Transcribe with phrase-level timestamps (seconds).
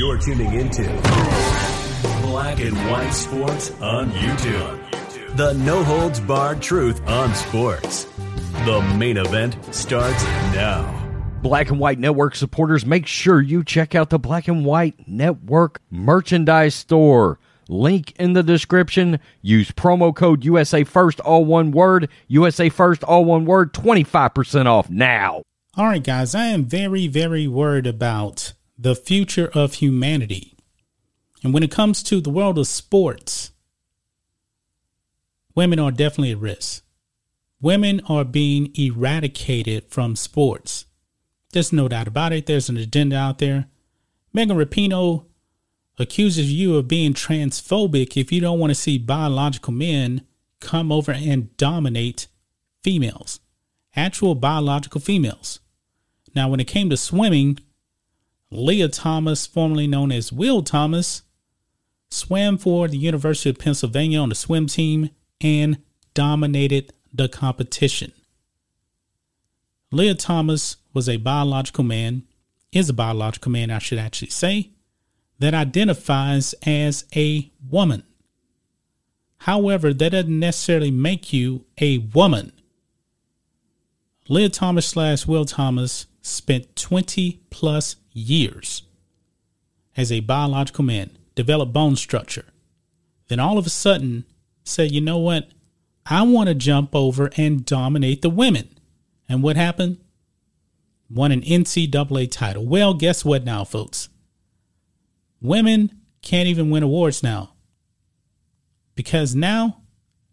[0.00, 0.84] You're tuning into
[2.22, 5.36] Black and White Sports on YouTube.
[5.36, 8.04] The no holds barred truth on sports.
[8.64, 10.24] The main event starts
[10.54, 10.90] now.
[11.42, 15.82] Black and White Network supporters, make sure you check out the Black and White Network
[15.90, 17.38] merchandise store.
[17.68, 19.20] Link in the description.
[19.42, 22.08] Use promo code USA First, all one word.
[22.26, 23.74] USA First, all one word.
[23.74, 25.42] 25% off now.
[25.76, 30.54] All right, guys, I am very, very worried about the future of humanity.
[31.42, 33.50] And when it comes to the world of sports,
[35.54, 36.82] women are definitely at risk.
[37.60, 40.86] Women are being eradicated from sports.
[41.52, 42.46] There's no doubt about it.
[42.46, 43.66] There's an agenda out there.
[44.32, 45.26] Megan Rapinoe
[45.98, 50.26] accuses you of being transphobic if you don't want to see biological men
[50.60, 52.28] come over and dominate
[52.82, 53.40] females,
[53.94, 55.60] actual biological females.
[56.34, 57.58] Now, when it came to swimming,
[58.50, 61.22] Lia Thomas, formerly known as Will Thomas,
[62.10, 65.78] swam for the University of Pennsylvania on the swim team and
[66.14, 68.12] dominated the competition.
[69.92, 72.24] Lia Thomas was a biological man,
[72.72, 74.70] is a biological man, I should actually say,
[75.38, 78.04] that identifies as a woman.
[79.38, 82.52] However, that doesn't necessarily make you a woman.
[84.28, 88.82] Lia Thomas slash Will Thomas spent 20 plus years
[89.96, 92.46] as a biological man, developed bone structure.
[93.28, 94.24] Then all of a sudden
[94.64, 95.50] said, you know what?
[96.06, 98.68] I want to jump over and dominate the women.
[99.28, 99.98] And what happened?
[101.08, 102.64] Won an NCAA title.
[102.64, 104.08] Well, guess what now, folks?
[105.40, 107.52] Women can't even win awards now.
[108.94, 109.82] Because now,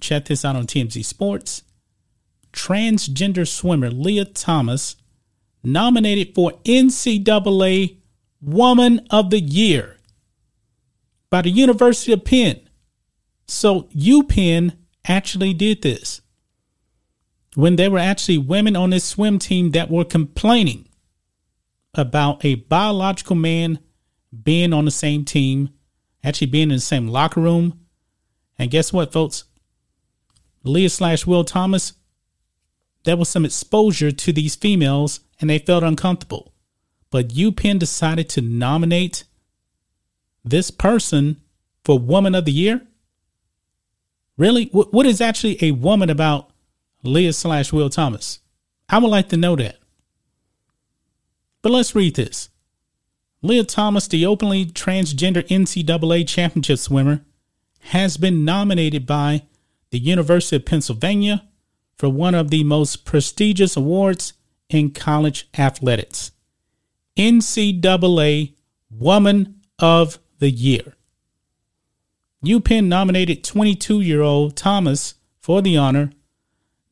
[0.00, 1.62] check this out on TMZ Sports.
[2.52, 4.96] Transgender swimmer Lia Thomas
[5.62, 7.98] nominated for NCAA
[8.40, 9.96] Woman of the Year
[11.30, 12.60] by the University of Penn.
[13.46, 16.20] So UPenn actually did this
[17.54, 20.88] when there were actually women on this swim team that were complaining
[21.94, 23.78] about a biological man
[24.44, 25.70] being on the same team,
[26.22, 27.80] actually being in the same locker room.
[28.58, 29.44] And guess what, folks?
[30.62, 31.94] Lia slash Will Thomas,
[33.04, 36.52] there was some exposure to these females and they felt uncomfortable.
[37.10, 39.24] But UPenn decided to nominate
[40.44, 41.40] this person
[41.84, 42.82] for Woman of the Year?
[44.36, 44.66] Really?
[44.66, 46.50] What is actually a woman about
[47.02, 48.40] Lia slash Will Thomas?
[48.88, 49.78] I would like to know that.
[51.62, 52.48] But let's read this.
[53.42, 57.24] Lia Thomas, the openly transgender NCAA championship swimmer,
[57.80, 59.42] has been nominated by
[59.90, 61.44] the University of Pennsylvania
[61.96, 64.34] for one of the most prestigious awards
[64.68, 66.32] in college athletics
[67.16, 68.54] NCAA
[68.90, 70.94] Woman of the Year.
[72.44, 76.12] UPenn nominated 22 year old Thomas for the honor,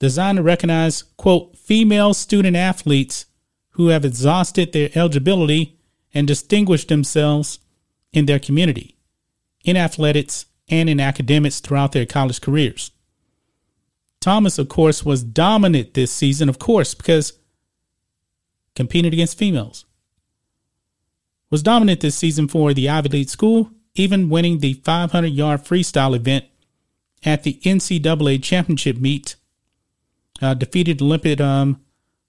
[0.01, 3.27] designed to recognize, quote, female student athletes
[3.71, 5.79] who have exhausted their eligibility
[6.13, 7.61] and distinguished themselves
[8.13, 8.97] in their community,
[9.65, 12.91] in athletics, and in academics throughout their college careers.
[14.21, 17.35] Thomas, of course, was dominant this season, of course, because
[18.77, 19.85] competing against females.
[21.51, 26.15] Was dominant this season for the Ivy League school, even winning the 500 yard freestyle
[26.15, 26.45] event
[27.25, 29.35] at the NCAA championship meet.
[30.41, 31.81] Uh, defeated Olympic um,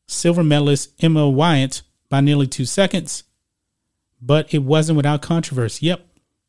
[0.08, 3.24] silver medalist Emma Weyant by nearly two seconds,
[4.22, 5.88] but it wasn't without controversy.
[5.88, 6.08] Yep.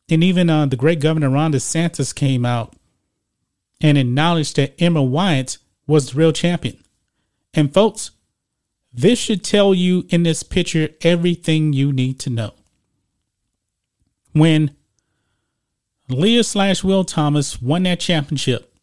[0.09, 2.75] And even uh, the great governor Ron DeSantis came out
[3.81, 6.83] and acknowledged that Emma Weyant was the real champion.
[7.53, 8.13] And folks,
[9.01, 12.53] this should tell you in this picture everything you need to know.
[14.33, 14.75] When
[16.09, 18.75] Lia slash Will Thomas won that championship,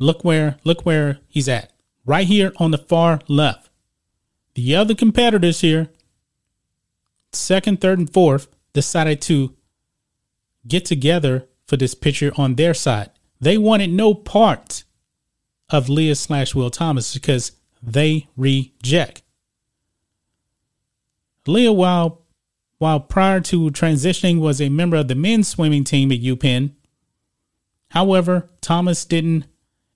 [0.00, 1.72] look where look where he's at.
[2.04, 3.70] Right here on the far left.
[4.54, 5.90] The other competitors here,
[7.32, 9.54] second, third, and fourth, decided to
[10.66, 13.10] get together for this picture on their side.
[13.40, 14.82] They wanted no part
[15.70, 17.52] of Lia slash Will Thomas because
[17.82, 19.22] they reject.
[21.46, 22.22] Lia, while
[22.78, 26.72] while prior to transitioning was a member of the men's swimming team at UPenn.
[27.90, 29.46] However, Thomas didn't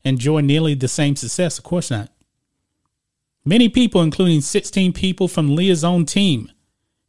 [0.02, 2.10] enjoy nearly the same success, of course not.
[3.44, 6.50] Many people, including 16 people from Lia's own team,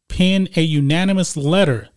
[0.08, 1.90] penned a unanimous letter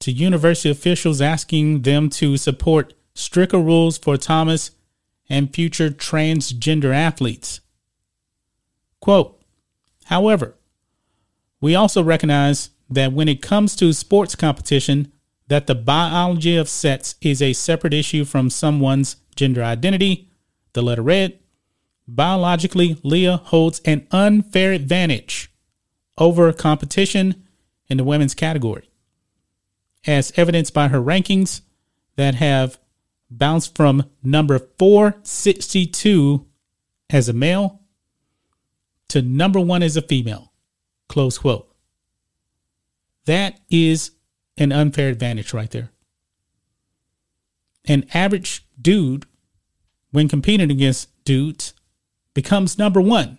[0.00, 4.72] to university officials asking them to support stricter rules for Thomas
[5.28, 7.60] and future transgender athletes.
[9.00, 9.40] Quote,
[10.04, 10.56] however,
[11.60, 15.12] we also recognize that when it comes to sports competition,
[15.48, 20.30] that the biology of sex is a separate issue from someone's gender identity.
[20.74, 21.38] The letter read,
[22.06, 25.50] biologically, Lia holds an unfair advantage
[26.18, 27.46] over competition
[27.88, 28.90] in the women's category,
[30.06, 31.62] as evidenced by her rankings
[32.16, 32.78] that have
[33.30, 36.46] bounced from number 462
[37.08, 37.79] as a male
[39.10, 40.52] to number one as a female.
[41.08, 41.68] Close quote.
[43.26, 44.12] That is
[44.56, 45.90] an unfair advantage right there.
[47.86, 49.26] An average dude,
[50.10, 51.74] when competing against dudes,
[52.34, 53.38] becomes number one.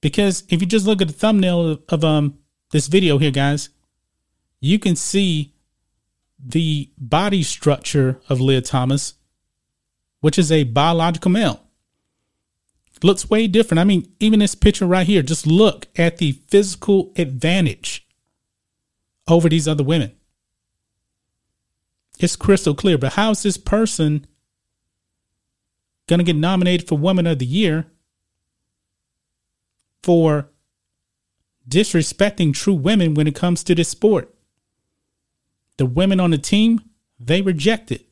[0.00, 2.38] Because if you just look at the thumbnail of, um
[2.70, 3.70] this video here, guys,
[4.60, 5.54] you can see
[6.38, 9.14] the body structure of Lia Thomas,
[10.20, 11.67] which is a biological male.
[13.02, 13.78] Looks way different.
[13.78, 18.06] I mean, even this picture right here, just look at the physical advantage
[19.28, 20.12] over these other women.
[22.18, 22.98] It's crystal clear.
[22.98, 24.26] But how is this person
[26.08, 27.86] going to get nominated for Woman of the Year
[30.02, 30.50] for
[31.68, 34.34] disrespecting true women when it comes to this sport?
[35.76, 36.80] The women on the team,
[37.20, 38.06] they reject it.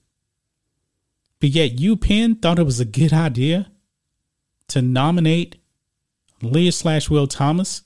[1.40, 3.72] But yet, UPenn, thought it was a good idea
[4.68, 5.56] to nominate
[6.42, 7.82] Lia slash Will Thomas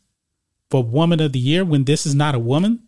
[0.70, 2.82] for Woman of the Year when this is not a woman?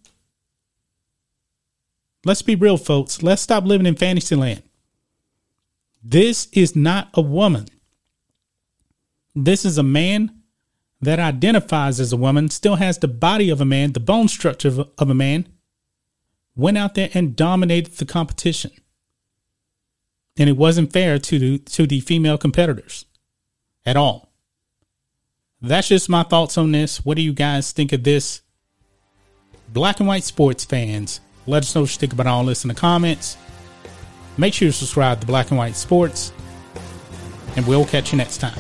[2.24, 3.22] Let's be real, folks.
[3.22, 4.62] Let's stop living in fantasy land.
[6.02, 7.66] This is not a woman.
[9.34, 10.42] This is a man
[11.00, 14.68] that identifies as a woman, still has the body of a man, the bone structure
[14.68, 15.48] of, a man,
[16.54, 18.70] went out there and dominated the competition.
[20.38, 23.04] And it wasn't fair to the, to the female competitors
[23.84, 24.30] at all.
[25.60, 27.04] That's just my thoughts on this.
[27.04, 28.42] What do you guys think of this?
[29.68, 32.68] Black and white sports fans, let us know what you think about all this in
[32.68, 33.36] the comments.
[34.36, 36.32] Make sure you subscribe to Black and White Sports,
[37.56, 38.58] and we'll catch you next time.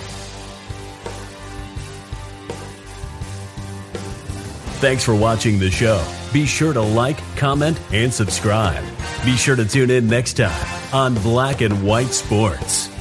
[4.80, 6.04] Thanks for watching the show.
[6.32, 8.84] Be sure to like, comment, and subscribe.
[9.24, 12.91] Be sure to tune in next time on Black and White Sports.